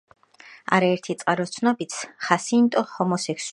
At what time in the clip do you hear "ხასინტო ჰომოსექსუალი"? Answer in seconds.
2.29-3.43